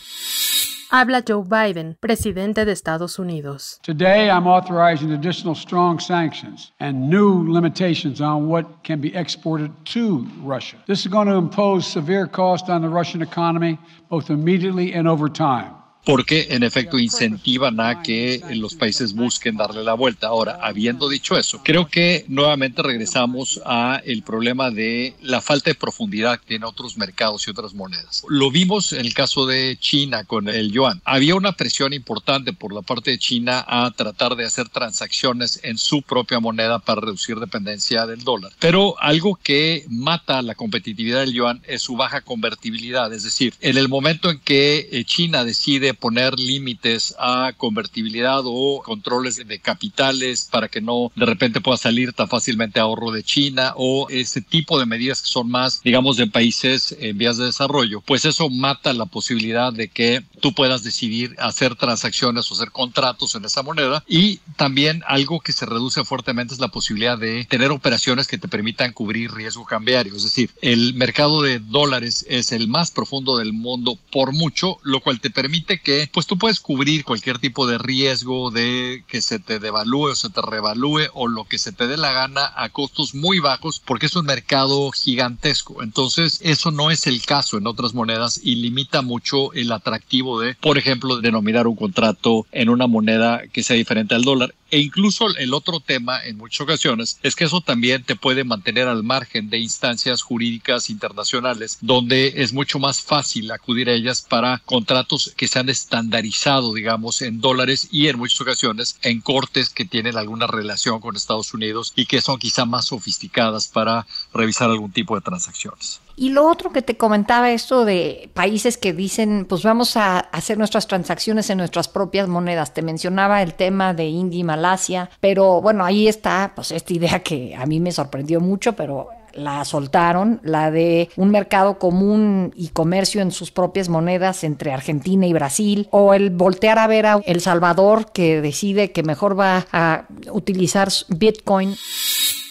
Habla 0.92 1.24
Joe 1.28 1.44
Biden, 1.44 1.98
presidente 2.00 2.66
de 2.66 2.72
Estados 2.72 3.20
Unidos. 3.20 3.80
Today 3.84 4.28
I'm 4.28 4.48
authorizing 4.48 5.12
additional 5.12 5.54
strong 5.54 6.00
sanctions 6.00 6.72
and 6.80 7.08
new 7.12 7.46
limitations 7.48 8.20
on 8.22 8.48
what 8.48 8.66
can 8.84 9.00
be 9.00 9.16
exported 9.16 9.72
to 9.94 10.26
Russia. 10.44 10.78
This 10.88 11.02
is 11.02 11.08
going 11.12 11.28
to 11.28 11.36
impose 11.36 11.86
severe 11.86 12.26
cost 12.26 12.70
on 12.70 12.82
the 12.82 12.90
Russian 12.90 13.22
economy 13.22 13.78
both 14.10 14.32
immediately 14.32 14.96
and 14.96 15.08
over 15.08 15.30
time 15.30 15.79
porque 16.10 16.48
en 16.50 16.64
efecto 16.64 16.98
incentivan 16.98 17.80
a 17.80 18.02
que 18.02 18.42
los 18.56 18.74
países 18.74 19.14
busquen 19.14 19.58
darle 19.58 19.84
la 19.84 19.94
vuelta. 19.94 20.26
Ahora, 20.26 20.58
habiendo 20.60 21.08
dicho 21.08 21.38
eso, 21.38 21.62
creo 21.64 21.88
que 21.88 22.26
nuevamente 22.28 22.82
regresamos 22.82 23.62
a 23.64 24.02
el 24.04 24.24
problema 24.24 24.72
de 24.72 25.14
la 25.22 25.40
falta 25.40 25.70
de 25.70 25.76
profundidad 25.76 26.40
que 26.40 26.48
tienen 26.48 26.64
otros 26.64 26.98
mercados 26.98 27.46
y 27.46 27.52
otras 27.52 27.76
monedas. 27.76 28.24
Lo 28.28 28.50
vimos 28.50 28.92
en 28.92 29.02
el 29.02 29.14
caso 29.14 29.46
de 29.46 29.78
China 29.80 30.24
con 30.24 30.50
el 30.50 30.72
yuan. 30.72 31.00
Había 31.06 31.36
una 31.36 31.52
presión 31.52 31.94
importante 31.94 32.54
por 32.54 32.74
la 32.74 32.82
parte 32.82 33.12
de 33.12 33.20
China 33.20 33.64
a 33.68 33.92
tratar 33.92 34.36
de 34.36 34.46
hacer 34.46 34.68
transacciones 34.68 35.60
en 35.62 35.78
su 35.78 36.02
propia 36.02 36.40
moneda 36.40 36.80
para 36.80 37.02
reducir 37.02 37.40
dependencia 37.40 38.08
del 38.08 38.24
dólar. 38.24 38.52
Pero 38.58 39.00
algo 39.00 39.36
que 39.36 39.86
mata 39.88 40.42
la 40.42 40.56
competitividad 40.56 41.20
del 41.20 41.34
yuan 41.34 41.62
es 41.68 41.84
su 41.84 41.96
baja 41.96 42.22
convertibilidad, 42.22 43.14
es 43.14 43.26
decir, 43.26 43.54
en 43.62 43.78
el 43.78 43.90
momento 43.90 44.32
en 44.32 44.40
que 44.40 44.90
eh, 44.92 45.04
China 45.06 45.44
decide 45.44 45.99
poner 46.00 46.40
límites 46.40 47.16
a 47.20 47.54
convertibilidad 47.58 48.42
o 48.46 48.82
controles 48.84 49.36
de 49.36 49.60
capitales 49.60 50.48
para 50.52 50.68
que 50.68 50.82
no 50.82 51.12
de 51.16 51.26
repente 51.26 51.62
pueda 51.62 51.78
salir 51.78 52.14
tan 52.14 52.28
fácilmente 52.28 52.80
ahorro 52.80 53.12
de 53.12 53.24
China 53.24 53.74
o 53.76 54.08
ese 54.10 54.42
tipo 54.42 54.80
de 54.80 54.86
medidas 54.86 55.22
que 55.22 55.28
son 55.28 55.50
más, 55.50 55.82
digamos, 55.82 56.18
de 56.18 56.28
países 56.28 56.96
en 57.00 57.18
vías 57.18 57.38
de 57.38 57.46
desarrollo, 57.46 58.02
pues 58.02 58.26
eso 58.26 58.50
mata 58.50 58.94
la 58.94 59.06
posibilidad 59.06 59.74
de 59.74 59.90
que 59.90 60.24
tú 60.42 60.54
puedas 60.54 60.84
decidir 60.84 61.36
hacer 61.40 61.76
transacciones 61.76 62.50
o 62.50 62.56
hacer 62.56 62.72
contratos 62.72 63.36
en 63.36 63.46
esa 63.46 63.64
moneda. 63.64 64.04
Y 64.08 64.38
también 64.56 65.04
algo 65.08 65.40
que 65.40 65.54
se 65.54 65.66
reduce 65.66 66.04
fuertemente 66.04 66.54
es 66.54 66.60
la 66.60 66.70
posibilidad 66.70 67.18
de 67.18 67.46
tener 67.46 67.72
operaciones 67.72 68.28
que 68.28 68.38
te 68.38 68.48
permitan 68.48 68.94
cubrir 68.94 69.32
riesgo 69.32 69.66
cambiario, 69.66 70.16
es 70.16 70.24
decir, 70.24 70.52
el 70.62 70.94
mercado 70.94 71.42
de 71.42 71.60
dólares 71.60 72.26
es 72.30 72.52
el 72.52 72.68
más 72.68 72.92
profundo 72.92 73.38
del 73.38 73.54
mundo 73.54 73.98
por 74.12 74.34
mucho, 74.34 74.78
lo 74.84 75.02
cual 75.02 75.20
te 75.20 75.30
permite 75.30 75.79
que 75.80 76.10
pues 76.12 76.28
tú 76.28 76.38
puedes 76.38 76.60
cubrir 76.60 77.04
cualquier 77.04 77.40
tipo 77.40 77.68
de 77.68 77.78
riesgo 77.78 78.52
de 78.52 79.04
que 79.08 79.22
se 79.22 79.40
te 79.40 79.60
devalúe 79.60 80.12
o 80.12 80.16
se 80.16 80.30
te 80.30 80.42
revalúe 80.42 81.08
o 81.14 81.28
lo 81.28 81.46
que 81.46 81.58
se 81.58 81.72
te 81.72 81.88
dé 81.88 81.98
la 81.98 82.12
gana 82.12 82.52
a 82.56 82.70
costos 82.70 83.16
muy 83.16 83.40
bajos 83.40 83.82
porque 83.84 84.06
es 84.08 84.16
un 84.16 84.26
mercado 84.26 84.92
gigantesco. 84.92 85.84
Entonces, 85.84 86.40
eso 86.44 86.72
no 86.72 86.92
es 86.92 87.08
el 87.08 87.22
caso 87.24 87.58
en 87.58 87.68
otras 87.68 87.94
monedas 87.94 88.40
y 88.42 88.56
limita 88.56 89.02
mucho 89.02 89.54
el 89.54 89.72
atractivo 89.72 90.40
de, 90.40 90.56
por 90.56 90.78
ejemplo, 90.78 91.22
denominar 91.22 91.68
un 91.68 91.76
contrato 91.76 92.46
en 92.52 92.70
una 92.70 92.88
moneda 92.88 93.44
que 93.52 93.64
sea 93.64 93.76
diferente 93.76 94.16
al 94.16 94.24
dólar. 94.24 94.54
E 94.72 94.80
incluso 94.80 95.28
el 95.36 95.54
otro 95.54 95.80
tema 95.80 96.24
en 96.24 96.38
muchas 96.38 96.62
ocasiones 96.62 97.20
es 97.24 97.36
que 97.36 97.46
eso 97.46 97.62
también 97.62 98.04
te 98.04 98.16
puede 98.16 98.44
mantener 98.44 98.88
al 98.88 99.04
margen 99.04 99.50
de 99.50 99.60
instancias 99.60 100.22
jurídicas 100.22 100.90
internacionales 100.90 101.78
donde 101.82 102.34
es 102.38 102.54
mucho 102.54 102.80
más 102.80 103.02
fácil 103.02 103.52
acudir 103.52 103.90
a 103.90 103.94
ellas 103.94 104.22
para 104.22 104.60
contratos 104.66 105.34
que 105.36 105.48
sean 105.48 105.70
estandarizado, 105.70 106.74
digamos, 106.74 107.22
en 107.22 107.42
dólares 107.42 107.88
y 107.92 108.08
en 108.08 108.18
muchas 108.18 108.42
ocasiones 108.42 108.98
en 109.02 109.22
cortes 109.22 109.70
que 109.70 109.86
tienen 109.86 110.18
alguna 110.18 110.48
relación 110.48 111.00
con 111.00 111.16
Estados 111.16 111.54
Unidos 111.54 111.94
y 111.96 112.06
que 112.06 112.22
son 112.22 112.40
quizá 112.40 112.66
más 112.66 112.86
sofisticadas 112.86 113.68
para 113.68 114.06
revisar 114.34 114.70
algún 114.70 114.92
tipo 114.92 115.16
de 115.16 115.22
transacciones. 115.22 116.02
Y 116.16 116.30
lo 116.32 116.50
otro 116.50 116.72
que 116.72 116.82
te 116.82 116.98
comentaba, 116.98 117.52
esto 117.52 117.86
de 117.86 118.30
países 118.34 118.78
que 118.78 118.92
dicen, 118.92 119.46
pues 119.48 119.64
vamos 119.64 119.96
a 119.96 120.20
hacer 120.20 120.58
nuestras 120.58 120.86
transacciones 120.86 121.50
en 121.50 121.58
nuestras 121.60 121.88
propias 121.88 122.28
monedas. 122.28 122.74
Te 122.74 122.82
mencionaba 122.82 123.42
el 123.42 123.54
tema 123.54 123.94
de 123.94 124.08
India 124.08 124.42
y 124.42 124.44
Malasia, 124.44 125.10
pero 125.22 125.62
bueno, 125.62 125.86
ahí 125.86 126.08
está, 126.08 126.52
pues 126.56 126.72
esta 126.72 126.94
idea 126.94 127.20
que 127.20 127.56
a 127.56 127.66
mí 127.66 127.80
me 127.80 127.92
sorprendió 127.92 128.42
mucho, 128.42 128.74
pero 128.74 129.08
la 129.34 129.64
soltaron, 129.64 130.42
la 130.44 130.72
de 130.72 131.10
un 131.16 131.30
mercado 131.30 131.80
común 131.80 132.52
y 132.56 132.70
comercio 132.70 133.22
en 133.22 133.32
sus 133.32 133.52
propias 133.52 133.90
monedas 133.90 134.44
entre 134.44 134.74
Argentina 134.74 135.26
y 135.26 135.34
Brasil, 135.34 135.88
o 135.92 136.14
el 136.14 136.30
voltear 136.32 136.80
a 136.80 136.88
ver 136.88 137.06
a 137.06 137.22
El 137.26 137.42
Salvador 137.42 138.12
que 138.12 138.42
decide 138.42 138.92
que 138.92 139.04
mejor 139.04 139.40
va 139.40 139.68
a 139.72 140.06
utilizar 140.32 140.90
Bitcoin. 141.08 141.76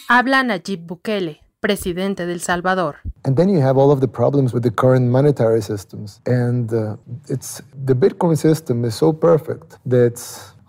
Habla 0.07 0.43
Nayib 0.43 0.87
Bukele, 0.87 1.41
presidente 1.59 2.25
del 2.25 2.39
Salvador. 2.39 2.95
And 3.25 3.35
then 3.35 3.49
you 3.49 3.59
have 3.61 3.77
all 3.77 3.91
of 3.91 3.99
the 3.99 4.07
problems 4.07 4.53
with 4.53 4.63
the 4.63 4.71
current 4.71 5.09
monetary 5.09 5.61
systems. 5.61 6.19
And 6.25 6.73
uh, 6.73 6.95
it's 7.27 7.61
the 7.85 7.93
Bitcoin 7.93 8.37
system 8.37 8.85
is 8.85 8.95
so 8.95 9.11
perfect 9.13 9.77
that 9.85 10.17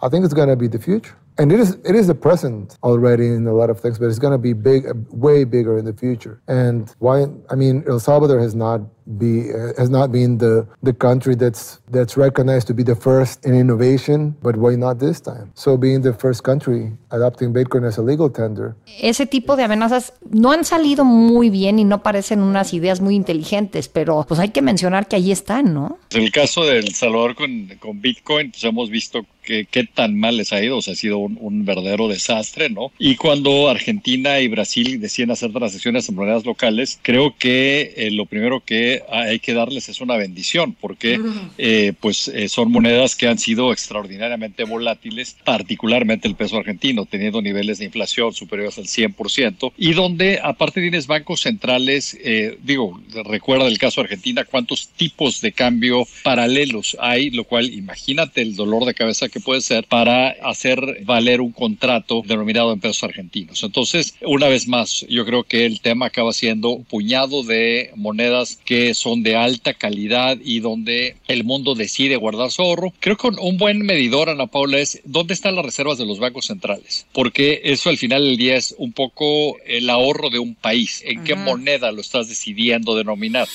I 0.03 0.09
think 0.09 0.25
it's 0.25 0.35
going 0.35 0.49
to 0.49 0.57
be 0.57 0.69
the 0.69 0.81
future. 0.81 1.15
and 1.41 1.53
it 1.53 1.59
is 1.59 1.71
it 1.85 1.95
is 1.95 2.09
a 2.09 2.15
present 2.15 2.77
already 2.83 3.29
in 3.29 3.47
a 3.47 3.55
lot 3.55 3.71
of 3.71 3.81
things, 3.81 3.99
but 3.99 4.07
it's 4.07 4.19
going 4.19 4.33
to 4.33 4.45
be 4.51 4.53
big, 4.53 4.85
way 5.11 5.45
bigger 5.45 5.79
in 5.79 5.87
the 5.87 5.93
future. 5.95 6.43
And 6.47 6.95
why? 6.99 7.27
I 7.51 7.55
mean, 7.55 7.83
El 7.89 7.99
Salvador 7.99 8.39
has 8.41 8.55
not 8.55 8.83
be 9.19 9.49
has 9.79 9.91
not 9.91 10.13
been 10.13 10.39
the 10.39 10.67
the 10.83 10.93
country 10.93 11.35
that's 11.35 11.81
that's 11.91 12.17
recognized 12.17 12.67
to 12.69 12.75
be 12.75 12.83
the 12.83 12.95
first 12.95 13.45
in 13.45 13.55
innovation, 13.55 14.37
but 14.43 14.57
why 14.57 14.77
not 14.77 14.99
this 14.99 15.21
time? 15.21 15.51
So 15.55 15.77
being 15.77 16.03
the 16.03 16.13
first 16.13 16.43
country 16.43 16.93
adopting 17.11 17.53
Bitcoin 17.53 17.87
as 17.87 17.99
a 17.99 18.03
legal 18.03 18.31
tender. 18.31 18.75
Ese 19.01 19.27
tipo 19.27 19.57
de 19.57 19.65
amenazas 19.65 20.13
no 20.31 20.53
han 20.53 20.65
salido 20.65 21.05
muy 21.05 21.51
bien 21.51 21.79
y 21.79 21.85
no 21.85 22.03
parecen 22.03 22.41
unas 22.41 22.73
ideas 22.73 23.01
muy 23.01 23.15
inteligentes, 23.15 23.89
pero 23.89 24.25
pues 24.29 24.41
hay 24.41 24.51
que 24.51 24.63
mencionar 24.63 25.09
que 25.09 25.17
ahí 25.17 25.33
están, 25.33 25.75
¿no? 25.75 25.99
En 26.11 26.23
el 26.23 26.33
caso 26.33 26.65
de 26.65 26.79
El 26.79 26.95
Salvador 26.95 27.35
con, 27.35 27.69
con 27.81 28.01
Bitcoin, 28.01 28.51
pues 28.51 28.65
hemos 28.65 28.91
visto 28.91 29.25
que, 29.43 29.67
qué 29.67 29.85
tan 29.85 30.19
mal 30.19 30.37
les 30.37 30.53
ha 30.53 30.63
ido, 30.63 30.79
o 30.79 30.83
sea, 30.83 30.93
ha 30.93 30.97
sido 30.97 31.19
un, 31.19 31.39
un, 31.41 31.65
verdadero 31.65 32.09
desastre, 32.09 32.71
¿no? 32.71 32.93
Y 32.99 33.17
cuando 33.17 33.69
Argentina 33.69 34.41
y 34.41 34.49
Brasil 34.49 35.01
deciden 35.01 35.31
hacer 35.31 35.53
transacciones 35.53 36.09
en 36.09 36.15
monedas 36.15 36.45
locales, 36.45 36.99
creo 37.03 37.35
que 37.39 37.95
eh, 37.97 38.11
lo 38.11 38.27
primero 38.27 38.63
que 38.65 39.00
hay 39.09 39.39
que 39.39 39.55
darles 39.55 39.89
es 39.89 40.01
una 40.01 40.17
bendición, 40.17 40.77
porque 40.81 41.21
eh, 41.59 41.93
pues 42.01 42.29
eh, 42.29 42.49
son 42.49 42.71
monedas 42.71 43.17
que 43.17 43.29
han 43.29 43.39
sido 43.39 43.73
extraordinariamente 43.73 44.65
volátiles, 44.65 45.37
particularmente 45.45 46.29
el 46.29 46.35
peso 46.35 46.59
argentino, 46.59 47.07
teniendo 47.07 47.43
niveles 47.43 47.79
de 47.79 47.87
inflación 47.87 48.33
superiores 48.33 48.79
al 48.79 48.87
100%, 48.87 49.73
y 49.77 49.93
donde 49.93 50.41
aparte 50.43 50.81
tienes 50.81 51.07
bancos 51.07 51.41
centrales, 51.41 52.17
eh, 52.23 52.59
digo, 52.63 53.01
recuerda 53.25 53.67
el 53.67 53.79
caso 53.79 54.01
de 54.01 54.07
Argentina, 54.07 54.45
cuántos 54.45 54.89
tipos 54.89 55.41
de 55.41 55.53
cambio 55.53 56.07
paralelos 56.23 56.97
hay, 57.01 57.31
lo 57.31 57.45
cual 57.45 57.73
imagínate 57.73 58.43
el 58.43 58.57
dolor 58.57 58.85
de 58.85 58.95
cabeza 58.95 59.29
que 59.29 59.41
puede 59.41 59.61
ser 59.61 59.85
para 59.85 60.31
hacer 60.43 61.03
valer 61.05 61.41
un 61.41 61.53
contrato 61.53 62.23
denominado 62.27 62.73
en 62.73 62.81
pesos 62.81 63.03
argentinos. 63.05 63.63
Entonces, 63.63 64.15
una 64.23 64.49
vez 64.49 64.69
más, 64.69 65.07
yo 65.09 65.25
creo 65.25 65.45
que 65.45 65.67
el 65.67 65.81
tema 65.81 66.07
acaba 66.07 66.33
siendo 66.33 66.71
un 66.71 66.85
puñado 66.85 67.43
de 67.43 67.91
monedas 67.97 68.61
que 68.65 68.90
son 68.95 69.23
de 69.23 69.37
alta 69.37 69.75
calidad 69.75 70.39
y 70.43 70.61
donde 70.61 71.17
el 71.29 71.45
mundo 71.45 71.75
decide 71.75 72.17
guardar 72.17 72.51
su 72.51 72.63
ahorro. 72.63 72.93
Creo 73.01 73.17
que 73.17 73.29
un 73.29 73.59
buen 73.59 73.81
medidor, 73.81 74.29
Ana 74.29 74.47
Paula, 74.47 74.79
es 74.79 75.01
dónde 75.05 75.35
están 75.35 75.57
las 75.57 75.65
reservas 75.65 75.99
de 75.99 76.07
los 76.07 76.19
bancos 76.19 76.47
centrales, 76.47 77.07
porque 77.13 77.61
eso 77.65 77.91
al 77.91 77.99
final 77.99 78.25
del 78.25 78.37
día 78.37 78.57
es 78.57 78.75
un 78.79 78.93
poco 78.93 79.59
el 79.67 79.89
ahorro 79.91 80.31
de 80.31 80.39
un 80.39 80.55
país, 80.55 81.03
en 81.05 81.25
qué 81.25 81.35
moneda 81.35 81.93
lo 81.93 82.01
estás 82.01 82.29
decidiendo 82.29 82.95
denominar. 82.95 83.49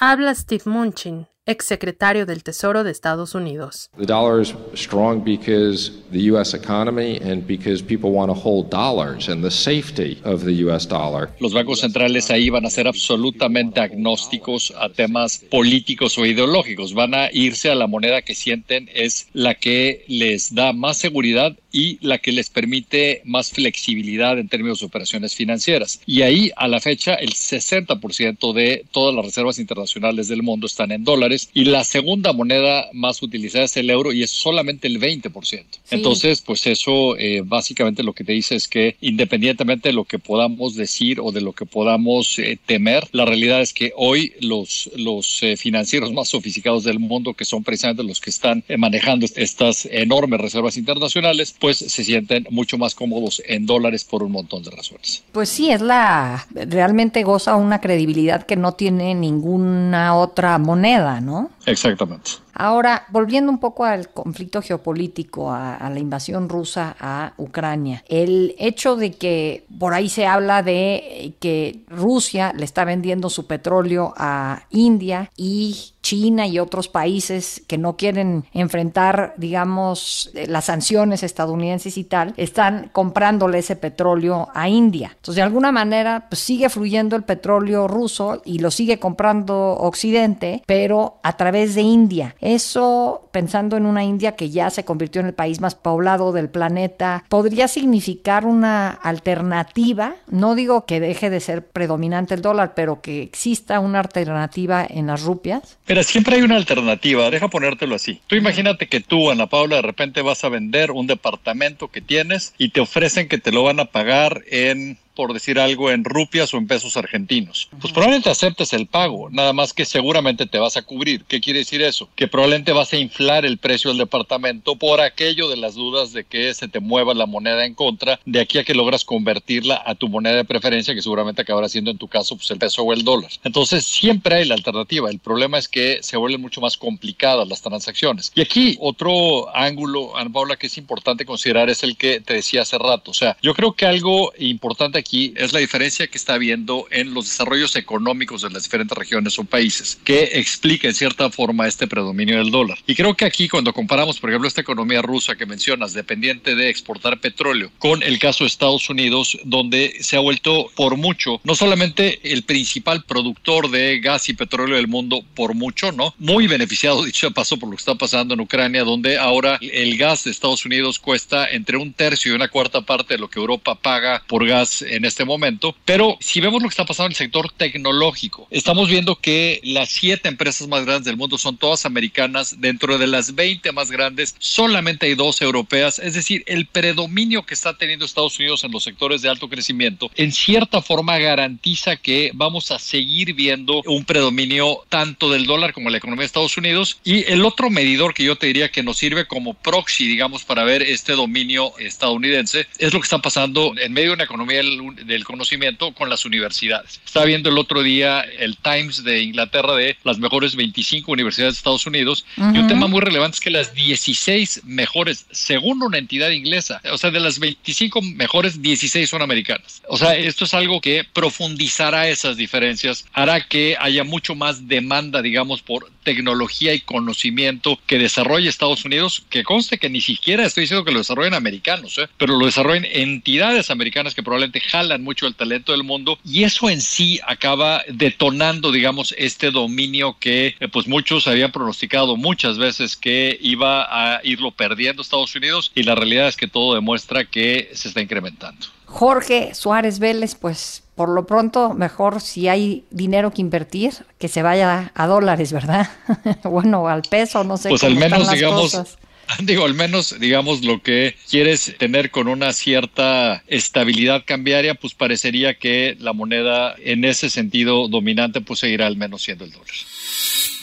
Habla 0.00 0.34
Steve 0.34 0.64
Munchin, 0.66 1.26
exsecretario 1.46 2.24
del 2.24 2.42
Tesoro 2.42 2.84
de 2.84 2.90
Estados 2.90 3.34
Unidos. 3.34 3.90
The 3.98 4.06
dollar 4.06 4.40
is 4.40 4.54
strong 4.74 5.22
because 5.22 5.92
the 6.10 6.30
US 6.32 6.54
economy 6.54 7.18
and 7.18 7.46
because 7.46 7.82
people 7.82 8.10
want 8.10 8.30
to 8.30 8.34
hold 8.34 8.70
dollars 8.70 9.28
and 9.28 9.44
the 9.44 9.50
safety 9.50 10.20
of 10.24 10.44
the 10.44 10.64
US 10.64 10.88
dollar. 10.88 11.30
Los 11.40 11.52
bancos 11.52 11.80
centrales 11.80 12.30
ahí 12.30 12.48
van 12.48 12.64
a 12.64 12.70
ser 12.70 12.88
absolutamente 12.88 13.80
agnósticos 13.80 14.72
a 14.78 14.88
temas 14.88 15.44
políticos 15.50 16.16
o 16.16 16.24
ideológicos, 16.24 16.94
van 16.94 17.14
a 17.14 17.30
irse 17.32 17.70
a 17.70 17.74
la 17.74 17.86
moneda 17.86 18.22
que 18.22 18.34
sienten 18.34 18.88
es 18.94 19.28
la 19.34 19.54
que 19.54 20.04
les 20.08 20.54
da 20.54 20.72
más 20.72 20.96
seguridad 20.96 21.56
y 21.74 21.98
la 22.06 22.18
que 22.18 22.30
les 22.30 22.50
permite 22.50 23.20
más 23.24 23.50
flexibilidad 23.50 24.38
en 24.38 24.48
términos 24.48 24.78
de 24.78 24.86
operaciones 24.86 25.34
financieras. 25.34 26.00
Y 26.06 26.22
ahí, 26.22 26.52
a 26.54 26.68
la 26.68 26.78
fecha, 26.78 27.14
el 27.14 27.30
60% 27.30 28.52
de 28.52 28.84
todas 28.92 29.12
las 29.12 29.24
reservas 29.24 29.58
internacionales 29.58 30.28
del 30.28 30.44
mundo 30.44 30.68
están 30.68 30.92
en 30.92 31.02
dólares 31.02 31.33
y 31.52 31.64
la 31.64 31.84
segunda 31.84 32.32
moneda 32.32 32.88
más 32.92 33.22
utilizada 33.22 33.64
es 33.64 33.76
el 33.76 33.90
euro 33.90 34.12
y 34.12 34.22
es 34.22 34.30
solamente 34.30 34.88
el 34.88 35.00
20%. 35.00 35.44
Sí. 35.44 35.58
Entonces, 35.90 36.42
pues 36.42 36.66
eso 36.66 37.16
eh, 37.16 37.42
básicamente 37.44 38.02
lo 38.02 38.12
que 38.12 38.24
te 38.24 38.32
dice 38.32 38.56
es 38.56 38.68
que 38.68 38.96
independientemente 39.00 39.88
de 39.90 39.92
lo 39.92 40.04
que 40.04 40.18
podamos 40.18 40.74
decir 40.74 41.20
o 41.20 41.32
de 41.32 41.40
lo 41.40 41.52
que 41.52 41.66
podamos 41.66 42.38
eh, 42.38 42.58
temer, 42.64 43.08
la 43.12 43.24
realidad 43.24 43.60
es 43.60 43.72
que 43.72 43.92
hoy 43.96 44.32
los, 44.40 44.90
los 44.96 45.42
eh, 45.42 45.56
financieros 45.56 46.12
más 46.12 46.28
sofisticados 46.28 46.84
del 46.84 46.98
mundo, 46.98 47.34
que 47.34 47.44
son 47.44 47.64
precisamente 47.64 48.02
los 48.02 48.20
que 48.20 48.30
están 48.30 48.64
manejando 48.78 49.26
estas 49.36 49.86
enormes 49.90 50.40
reservas 50.40 50.76
internacionales, 50.76 51.54
pues 51.58 51.78
se 51.78 52.04
sienten 52.04 52.46
mucho 52.50 52.78
más 52.78 52.94
cómodos 52.94 53.42
en 53.46 53.66
dólares 53.66 54.04
por 54.04 54.22
un 54.22 54.32
montón 54.32 54.62
de 54.62 54.70
razones. 54.70 55.22
Pues 55.32 55.48
sí, 55.48 55.70
es 55.70 55.80
la 55.80 56.46
realmente 56.52 57.22
goza 57.22 57.56
una 57.56 57.80
credibilidad 57.80 58.44
que 58.46 58.56
no 58.56 58.72
tiene 58.72 59.14
ninguna 59.14 60.16
otra 60.16 60.58
moneda, 60.58 61.20
¿no? 61.24 61.50
Exactamente. 61.66 62.30
Ahora, 62.54 63.06
volviendo 63.10 63.50
un 63.50 63.58
poco 63.58 63.84
al 63.84 64.08
conflicto 64.10 64.62
geopolítico, 64.62 65.52
a, 65.52 65.90
la 65.90 65.98
invasión 65.98 66.48
rusa 66.48 66.96
a 66.98 67.34
Ucrania, 67.36 68.04
el 68.08 68.54
hecho 68.58 68.96
de 68.96 69.12
que 69.12 69.66
por 69.78 69.92
ahí 69.92 70.08
se 70.08 70.26
habla 70.26 70.62
de 70.62 71.34
que 71.40 71.84
Rusia 71.88 72.52
le 72.56 72.64
está 72.64 72.84
vendiendo 72.84 73.28
su 73.30 73.46
petróleo 73.46 74.14
a 74.16 74.64
India 74.70 75.30
y 75.36 75.94
China 76.04 76.46
y 76.46 76.58
otros 76.58 76.86
países 76.88 77.62
que 77.66 77.78
no 77.78 77.96
quieren 77.96 78.44
enfrentar, 78.52 79.34
digamos, 79.38 80.30
las 80.46 80.66
sanciones 80.66 81.22
estadounidenses 81.22 81.96
y 81.96 82.04
tal, 82.04 82.34
están 82.36 82.90
comprándole 82.92 83.58
ese 83.58 83.74
petróleo 83.74 84.48
a 84.54 84.68
India. 84.68 85.12
Entonces, 85.16 85.36
de 85.36 85.42
alguna 85.42 85.72
manera, 85.72 86.26
pues, 86.28 86.40
sigue 86.40 86.68
fluyendo 86.68 87.16
el 87.16 87.24
petróleo 87.24 87.88
ruso 87.88 88.42
y 88.44 88.58
lo 88.58 88.70
sigue 88.70 88.98
comprando 88.98 89.72
Occidente, 89.72 90.62
pero 90.66 91.18
a 91.22 91.36
través 91.38 91.74
de 91.74 91.80
India. 91.80 92.36
Eso, 92.44 93.26
pensando 93.32 93.78
en 93.78 93.86
una 93.86 94.04
India 94.04 94.36
que 94.36 94.50
ya 94.50 94.68
se 94.68 94.84
convirtió 94.84 95.22
en 95.22 95.28
el 95.28 95.32
país 95.32 95.62
más 95.62 95.74
poblado 95.74 96.30
del 96.32 96.50
planeta, 96.50 97.24
podría 97.30 97.68
significar 97.68 98.44
una 98.44 98.90
alternativa. 98.90 100.16
No 100.28 100.54
digo 100.54 100.84
que 100.84 101.00
deje 101.00 101.30
de 101.30 101.40
ser 101.40 101.66
predominante 101.66 102.34
el 102.34 102.42
dólar, 102.42 102.74
pero 102.76 103.00
que 103.00 103.22
exista 103.22 103.80
una 103.80 104.00
alternativa 104.00 104.86
en 104.88 105.06
las 105.06 105.22
rupias. 105.22 105.78
Pero 105.86 106.02
siempre 106.02 106.36
hay 106.36 106.42
una 106.42 106.56
alternativa, 106.56 107.30
deja 107.30 107.48
ponértelo 107.48 107.94
así. 107.94 108.20
Tú 108.26 108.36
imagínate 108.36 108.88
que 108.88 109.00
tú, 109.00 109.30
Ana 109.30 109.46
Paula, 109.46 109.76
de 109.76 109.82
repente 109.82 110.20
vas 110.20 110.44
a 110.44 110.50
vender 110.50 110.90
un 110.90 111.06
departamento 111.06 111.88
que 111.88 112.02
tienes 112.02 112.52
y 112.58 112.68
te 112.68 112.80
ofrecen 112.80 113.26
que 113.26 113.38
te 113.38 113.52
lo 113.52 113.62
van 113.62 113.80
a 113.80 113.86
pagar 113.86 114.42
en 114.50 114.98
por 115.14 115.32
decir 115.32 115.58
algo, 115.58 115.90
en 115.90 116.04
rupias 116.04 116.52
o 116.54 116.58
en 116.58 116.66
pesos 116.66 116.96
argentinos. 116.96 117.68
Pues 117.80 117.92
probablemente 117.92 118.30
aceptes 118.30 118.72
el 118.72 118.86
pago, 118.86 119.28
nada 119.30 119.52
más 119.52 119.72
que 119.72 119.84
seguramente 119.84 120.46
te 120.46 120.58
vas 120.58 120.76
a 120.76 120.82
cubrir. 120.82 121.24
¿Qué 121.24 121.40
quiere 121.40 121.60
decir 121.60 121.82
eso? 121.82 122.08
Que 122.16 122.28
probablemente 122.28 122.72
vas 122.72 122.92
a 122.92 122.96
inflar 122.96 123.46
el 123.46 123.58
precio 123.58 123.90
del 123.90 123.98
departamento 123.98 124.76
por 124.76 125.00
aquello 125.00 125.48
de 125.48 125.56
las 125.56 125.74
dudas 125.74 126.12
de 126.12 126.24
que 126.24 126.52
se 126.54 126.68
te 126.68 126.80
mueva 126.80 127.14
la 127.14 127.26
moneda 127.26 127.64
en 127.64 127.74
contra, 127.74 128.20
de 128.24 128.40
aquí 128.40 128.58
a 128.58 128.64
que 128.64 128.74
logras 128.74 129.04
convertirla 129.04 129.82
a 129.84 129.94
tu 129.94 130.08
moneda 130.08 130.36
de 130.36 130.44
preferencia, 130.44 130.94
que 130.94 131.02
seguramente 131.02 131.42
acabará 131.42 131.68
siendo 131.68 131.90
en 131.90 131.98
tu 131.98 132.08
caso 132.08 132.36
pues 132.36 132.50
el 132.50 132.58
peso 132.58 132.82
o 132.82 132.92
el 132.92 133.04
dólar. 133.04 133.30
Entonces 133.44 133.84
siempre 133.84 134.36
hay 134.36 134.44
la 134.44 134.54
alternativa. 134.54 135.10
El 135.10 135.20
problema 135.20 135.58
es 135.58 135.68
que 135.68 135.98
se 136.02 136.16
vuelven 136.16 136.40
mucho 136.40 136.60
más 136.60 136.76
complicadas 136.76 137.48
las 137.48 137.62
transacciones. 137.62 138.32
Y 138.34 138.40
aquí 138.40 138.76
otro 138.80 139.54
ángulo, 139.54 140.16
Ana 140.16 140.30
Paula, 140.30 140.56
que 140.56 140.66
es 140.66 140.78
importante 140.78 141.24
considerar 141.24 141.70
es 141.70 141.82
el 141.82 141.96
que 141.96 142.20
te 142.20 142.34
decía 142.34 142.62
hace 142.62 142.78
rato. 142.78 143.10
O 143.10 143.14
sea, 143.14 143.36
yo 143.42 143.54
creo 143.54 143.72
que 143.72 143.86
algo 143.86 144.32
importante 144.38 145.03
aquí 145.04 145.34
es 145.36 145.52
la 145.52 145.60
diferencia 145.60 146.06
que 146.06 146.16
está 146.16 146.34
habiendo 146.34 146.86
en 146.90 147.12
los 147.12 147.26
desarrollos 147.26 147.76
económicos 147.76 148.40
de 148.40 148.50
las 148.50 148.62
diferentes 148.62 148.96
regiones 148.96 149.38
o 149.38 149.44
países, 149.44 149.98
que 150.02 150.30
explica 150.32 150.88
en 150.88 150.94
cierta 150.94 151.28
forma 151.28 151.68
este 151.68 151.86
predominio 151.86 152.38
del 152.38 152.50
dólar. 152.50 152.78
Y 152.86 152.94
creo 152.94 153.14
que 153.14 153.26
aquí 153.26 153.46
cuando 153.46 153.74
comparamos, 153.74 154.18
por 154.18 154.30
ejemplo, 154.30 154.48
esta 154.48 154.62
economía 154.62 155.02
rusa 155.02 155.36
que 155.36 155.44
mencionas, 155.44 155.92
dependiente 155.92 156.54
de 156.54 156.70
exportar 156.70 157.20
petróleo, 157.20 157.70
con 157.78 158.02
el 158.02 158.18
caso 158.18 158.44
de 158.44 158.48
Estados 158.48 158.88
Unidos, 158.88 159.38
donde 159.44 159.98
se 160.00 160.16
ha 160.16 160.20
vuelto 160.20 160.70
por 160.74 160.96
mucho, 160.96 161.40
no 161.44 161.54
solamente 161.54 162.32
el 162.32 162.44
principal 162.44 163.04
productor 163.04 163.70
de 163.70 164.00
gas 164.00 164.30
y 164.30 164.34
petróleo 164.34 164.76
del 164.76 164.88
mundo, 164.88 165.22
por 165.34 165.54
mucho, 165.54 165.92
¿no? 165.92 166.14
Muy 166.18 166.46
beneficiado, 166.46 167.04
dicho 167.04 167.28
de 167.28 167.34
paso, 167.34 167.58
por 167.58 167.68
lo 167.68 167.76
que 167.76 167.80
está 167.80 167.94
pasando 167.94 168.32
en 168.32 168.40
Ucrania, 168.40 168.84
donde 168.84 169.18
ahora 169.18 169.58
el 169.60 169.98
gas 169.98 170.24
de 170.24 170.30
Estados 170.30 170.64
Unidos 170.64 170.98
cuesta 170.98 171.46
entre 171.50 171.76
un 171.76 171.92
tercio 171.92 172.32
y 172.32 172.34
una 172.34 172.48
cuarta 172.48 172.80
parte 172.80 173.14
de 173.14 173.20
lo 173.20 173.28
que 173.28 173.38
Europa 173.38 173.74
paga 173.74 174.22
por 174.26 174.46
gas 174.46 174.82
en 174.96 175.04
este 175.04 175.24
momento. 175.24 175.74
Pero 175.84 176.16
si 176.20 176.40
vemos 176.40 176.62
lo 176.62 176.68
que 176.68 176.72
está 176.72 176.84
pasando 176.84 177.06
en 177.06 177.12
el 177.12 177.16
sector 177.16 177.50
tecnológico, 177.52 178.46
estamos 178.50 178.88
viendo 178.88 179.16
que 179.16 179.60
las 179.62 179.90
siete 179.90 180.28
empresas 180.28 180.68
más 180.68 180.84
grandes 180.84 181.04
del 181.04 181.16
mundo 181.16 181.38
son 181.38 181.56
todas 181.56 181.86
americanas. 181.86 182.60
Dentro 182.60 182.98
de 182.98 183.06
las 183.06 183.34
20 183.34 183.72
más 183.72 183.90
grandes, 183.90 184.34
solamente 184.38 185.06
hay 185.06 185.14
dos 185.14 185.40
europeas. 185.42 185.98
Es 185.98 186.14
decir, 186.14 186.42
el 186.46 186.66
predominio 186.66 187.44
que 187.44 187.54
está 187.54 187.76
teniendo 187.76 188.04
Estados 188.04 188.38
Unidos 188.38 188.64
en 188.64 188.72
los 188.72 188.84
sectores 188.84 189.22
de 189.22 189.28
alto 189.28 189.48
crecimiento, 189.48 190.10
en 190.14 190.32
cierta 190.32 190.82
forma 190.82 191.18
garantiza 191.18 191.96
que 191.96 192.30
vamos 192.34 192.70
a 192.70 192.78
seguir 192.78 193.34
viendo 193.34 193.82
un 193.86 194.04
predominio 194.04 194.84
tanto 194.88 195.30
del 195.30 195.46
dólar 195.46 195.72
como 195.72 195.90
la 195.90 195.98
economía 195.98 196.22
de 196.22 196.26
Estados 196.26 196.56
Unidos. 196.56 196.98
Y 197.04 197.24
el 197.30 197.44
otro 197.44 197.70
medidor 197.70 198.14
que 198.14 198.24
yo 198.24 198.36
te 198.36 198.46
diría 198.46 198.70
que 198.70 198.82
nos 198.82 198.98
sirve 198.98 199.26
como 199.26 199.54
proxy, 199.54 200.06
digamos, 200.06 200.44
para 200.44 200.64
ver 200.64 200.82
este 200.82 201.12
dominio 201.12 201.76
estadounidense, 201.78 202.66
es 202.78 202.92
lo 202.92 203.00
que 203.00 203.04
está 203.04 203.18
pasando 203.18 203.74
en 203.78 203.92
medio 203.92 204.10
de 204.10 204.14
una 204.14 204.24
economía 204.24 204.60
del 204.92 205.24
conocimiento 205.24 205.92
con 205.92 206.08
las 206.08 206.24
universidades. 206.24 207.00
Estaba 207.04 207.26
viendo 207.26 207.50
el 207.50 207.58
otro 207.58 207.82
día 207.82 208.20
el 208.20 208.56
Times 208.56 209.04
de 209.04 209.22
Inglaterra 209.22 209.74
de 209.74 209.96
las 210.04 210.18
mejores 210.18 210.56
25 210.56 211.12
universidades 211.12 211.54
de 211.54 211.58
Estados 211.58 211.86
Unidos 211.86 212.24
y 212.36 212.58
un 212.58 212.66
tema 212.66 212.86
muy 212.86 213.00
relevante 213.00 213.36
es 213.36 213.40
que 213.40 213.50
las 213.50 213.74
16 213.74 214.62
mejores, 214.64 215.26
según 215.30 215.82
una 215.82 215.98
entidad 215.98 216.30
inglesa, 216.30 216.80
o 216.90 216.98
sea, 216.98 217.10
de 217.10 217.20
las 217.20 217.38
25 217.38 218.02
mejores, 218.02 218.60
16 218.60 219.08
son 219.08 219.22
americanas. 219.22 219.82
O 219.88 219.96
sea, 219.96 220.16
esto 220.16 220.44
es 220.44 220.54
algo 220.54 220.80
que 220.80 221.04
profundizará 221.04 222.08
esas 222.08 222.36
diferencias, 222.36 223.06
hará 223.12 223.46
que 223.46 223.76
haya 223.78 224.04
mucho 224.04 224.34
más 224.34 224.68
demanda, 224.68 225.22
digamos, 225.22 225.62
por 225.62 225.90
tecnología 226.04 226.74
y 226.74 226.80
conocimiento 226.80 227.78
que 227.86 227.98
desarrolle 227.98 228.48
Estados 228.48 228.84
Unidos, 228.84 229.24
que 229.30 229.42
conste 229.42 229.78
que 229.78 229.88
ni 229.88 230.00
siquiera 230.00 230.44
estoy 230.44 230.62
diciendo 230.62 230.84
que 230.84 230.92
lo 230.92 230.98
desarrollen 230.98 231.34
americanos, 231.34 231.98
¿eh? 231.98 232.08
pero 232.18 232.38
lo 232.38 232.46
desarrollen 232.46 232.86
entidades 232.90 233.70
americanas 233.70 234.14
que 234.14 234.22
probablemente 234.22 234.60
jalan 234.74 235.04
mucho 235.04 235.28
el 235.28 235.36
talento 235.36 235.70
del 235.70 235.84
mundo 235.84 236.18
y 236.24 236.42
eso 236.42 236.68
en 236.68 236.80
sí 236.80 237.20
acaba 237.28 237.82
detonando, 237.88 238.72
digamos, 238.72 239.14
este 239.16 239.52
dominio 239.52 240.16
que 240.18 240.56
eh, 240.58 240.66
pues 240.66 240.88
muchos 240.88 241.28
habían 241.28 241.52
pronosticado 241.52 242.16
muchas 242.16 242.58
veces 242.58 242.96
que 242.96 243.38
iba 243.40 243.86
a 243.88 244.20
irlo 244.24 244.50
perdiendo 244.50 245.02
Estados 245.02 245.36
Unidos 245.36 245.70
y 245.76 245.84
la 245.84 245.94
realidad 245.94 246.26
es 246.26 246.36
que 246.36 246.48
todo 246.48 246.74
demuestra 246.74 247.24
que 247.24 247.70
se 247.72 247.86
está 247.86 248.00
incrementando. 248.00 248.66
Jorge 248.86 249.54
Suárez 249.54 250.00
Vélez, 250.00 250.34
pues 250.34 250.82
por 250.96 251.08
lo 251.08 251.24
pronto, 251.24 251.72
mejor 251.74 252.20
si 252.20 252.48
hay 252.48 252.84
dinero 252.90 253.32
que 253.32 253.42
invertir, 253.42 253.92
que 254.18 254.26
se 254.26 254.42
vaya 254.42 254.90
a 254.96 255.06
dólares, 255.06 255.52
¿verdad? 255.52 255.88
bueno, 256.42 256.88
al 256.88 257.02
peso, 257.02 257.44
no 257.44 257.56
sé. 257.56 257.68
Pues 257.68 257.84
al 257.84 257.94
menos, 257.94 258.28
digamos, 258.30 258.98
Digo, 259.40 259.64
al 259.64 259.74
menos, 259.74 260.18
digamos, 260.18 260.62
lo 260.64 260.82
que 260.82 261.16
quieres 261.30 261.74
tener 261.78 262.10
con 262.10 262.28
una 262.28 262.52
cierta 262.52 263.42
estabilidad 263.46 264.24
cambiaria, 264.26 264.74
pues 264.74 264.94
parecería 264.94 265.58
que 265.58 265.96
la 265.98 266.12
moneda 266.12 266.74
en 266.78 267.04
ese 267.04 267.30
sentido 267.30 267.88
dominante, 267.88 268.40
pues 268.40 268.60
seguirá 268.60 268.86
al 268.86 268.96
menos 268.96 269.22
siendo 269.22 269.44
el 269.44 269.52
dólar. 269.52 269.74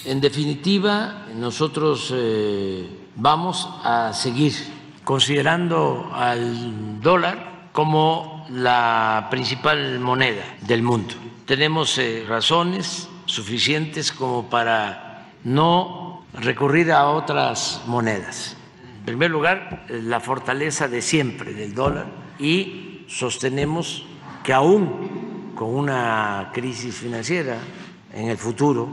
En 0.05 0.19
definitiva, 0.19 1.27
nosotros 1.35 2.11
eh, 2.13 2.87
vamos 3.15 3.67
a 3.83 4.13
seguir 4.13 4.53
considerando 5.03 6.09
al 6.13 7.01
dólar 7.01 7.69
como 7.71 8.47
la 8.49 9.27
principal 9.29 9.99
moneda 9.99 10.57
del 10.61 10.81
mundo. 10.81 11.13
Tenemos 11.45 11.97
eh, 11.97 12.25
razones 12.27 13.07
suficientes 13.25 14.11
como 14.11 14.49
para 14.49 15.29
no 15.43 16.00
recurrir 16.33 16.91
a 16.91 17.07
otras 17.09 17.81
monedas. 17.87 18.55
En 18.99 19.05
primer 19.05 19.31
lugar, 19.31 19.85
la 19.89 20.19
fortaleza 20.19 20.87
de 20.87 21.01
siempre 21.01 21.53
del 21.53 21.73
dólar 21.73 22.05
y 22.39 23.05
sostenemos 23.07 24.05
que 24.43 24.53
aún 24.53 25.53
con 25.55 25.75
una 25.75 26.49
crisis 26.53 26.95
financiera 26.95 27.57
en 28.13 28.29
el 28.29 28.37
futuro, 28.37 28.89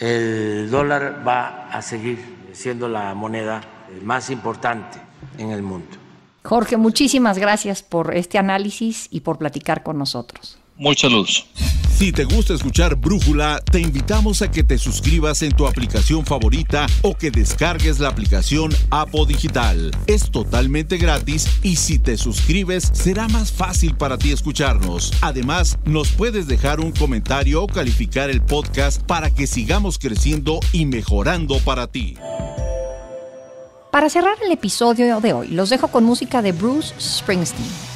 el 0.00 0.70
dólar 0.70 1.22
va 1.26 1.68
a 1.70 1.82
seguir 1.82 2.18
siendo 2.52 2.88
la 2.88 3.14
moneda 3.14 3.60
más 4.02 4.30
importante 4.30 4.98
en 5.38 5.50
el 5.50 5.62
mundo. 5.62 5.96
Jorge, 6.44 6.76
muchísimas 6.76 7.38
gracias 7.38 7.82
por 7.82 8.14
este 8.14 8.38
análisis 8.38 9.08
y 9.10 9.20
por 9.20 9.38
platicar 9.38 9.82
con 9.82 9.98
nosotros. 9.98 10.58
Mucha 10.76 11.08
luz. 11.08 11.46
Si 11.96 12.10
te 12.10 12.24
gusta 12.24 12.54
escuchar 12.54 12.96
Brújula, 12.96 13.62
te 13.70 13.78
invitamos 13.78 14.42
a 14.42 14.50
que 14.50 14.64
te 14.64 14.78
suscribas 14.78 15.42
en 15.42 15.52
tu 15.52 15.64
aplicación 15.64 16.26
favorita 16.26 16.86
o 17.02 17.16
que 17.16 17.30
descargues 17.30 18.00
la 18.00 18.08
aplicación 18.08 18.72
Apo 18.90 19.24
Digital. 19.24 19.92
Es 20.08 20.28
totalmente 20.32 20.96
gratis 20.96 21.46
y 21.62 21.76
si 21.76 22.00
te 22.00 22.16
suscribes 22.16 22.90
será 22.92 23.28
más 23.28 23.52
fácil 23.52 23.96
para 23.96 24.18
ti 24.18 24.32
escucharnos. 24.32 25.12
Además, 25.20 25.78
nos 25.84 26.10
puedes 26.10 26.48
dejar 26.48 26.80
un 26.80 26.90
comentario 26.90 27.62
o 27.62 27.68
calificar 27.68 28.28
el 28.28 28.42
podcast 28.42 29.00
para 29.02 29.30
que 29.30 29.46
sigamos 29.46 29.96
creciendo 30.00 30.58
y 30.72 30.86
mejorando 30.86 31.60
para 31.60 31.86
ti. 31.86 32.16
Para 33.92 34.10
cerrar 34.10 34.36
el 34.44 34.50
episodio 34.50 35.20
de 35.20 35.32
hoy, 35.32 35.48
los 35.48 35.70
dejo 35.70 35.86
con 35.86 36.02
música 36.02 36.42
de 36.42 36.50
Bruce 36.50 36.92
Springsteen. 36.98 37.93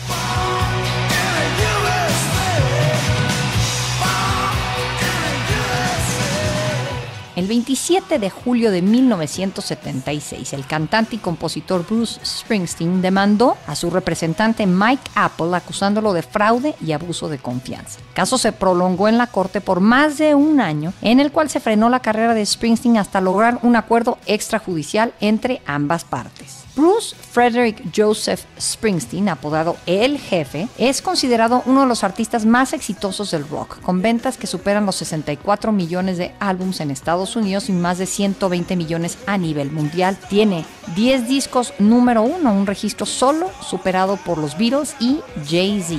El 7.38 7.47
27 7.47 8.18
de 8.18 8.30
julio 8.30 8.73
de 8.73 8.83
1976, 8.83 10.54
el 10.54 10.66
cantante 10.66 11.14
y 11.14 11.18
compositor 11.21 11.87
Bruce 11.87 12.18
Springsteen 12.25 13.00
demandó 13.00 13.57
a 13.68 13.76
su 13.76 13.90
representante 13.90 14.66
Mike 14.66 15.09
Apple 15.14 15.54
acusándolo 15.54 16.12
de 16.14 16.23
fraude 16.23 16.75
y 16.85 16.90
abuso 16.90 17.28
de 17.28 17.38
confianza. 17.38 18.00
El 18.00 18.12
caso 18.12 18.38
se 18.38 18.50
prolongó 18.50 19.07
en 19.07 19.18
la 19.18 19.28
corte 19.28 19.61
por 19.61 19.78
más 19.78 20.18
de 20.18 20.35
un 20.35 20.61
año, 20.61 20.92
en 21.00 21.21
el 21.21 21.30
cual 21.30 21.49
se 21.49 21.61
frenó 21.61 21.88
la 21.88 22.00
carrera 22.00 22.35
de 22.35 22.45
Springsteen 22.45 22.97
hasta 22.97 23.21
lograr 23.21 23.61
un 23.62 23.76
acuerdo 23.76 24.18
extrajudicial 24.26 25.12
entre 25.21 25.62
ambas 25.64 26.02
partes. 26.04 26.64
Bruce 26.78 27.12
Frederick 27.16 27.82
Joseph 27.94 28.44
Springsteen, 28.61 29.28
apodado 29.28 29.76
El 29.85 30.16
Jefe, 30.16 30.68
es 30.78 31.02
considerado 31.02 31.64
uno 31.66 31.80
de 31.80 31.88
los 31.88 32.04
artistas 32.04 32.47
más 32.47 32.73
exitosos 32.73 33.32
del 33.32 33.49
rock, 33.49 33.80
con 33.80 34.00
ventas 34.00 34.38
que 34.38 34.47
superan 34.47 34.86
los 34.86 34.95
64 34.95 35.73
millones 35.73 36.19
de 36.19 36.32
álbumes 36.38 36.78
en 36.78 36.93
Estados 36.93 37.34
Unidos 37.34 37.69
y 37.69 37.73
más 37.73 37.99
de 37.99 38.06
120 38.06 38.76
millones 38.76 39.19
a 39.26 39.36
nivel 39.38 39.73
mundial. 39.73 40.17
Tiene 40.28 40.64
10 40.95 41.26
discos 41.26 41.75
número 41.80 42.23
uno, 42.23 42.52
un 42.52 42.64
registro 42.64 43.06
solo 43.06 43.50
superado 43.60 44.17
por 44.17 44.38
los 44.38 44.56
Beatles 44.56 44.95
y 45.00 45.19
Jay-Z. 45.50 45.99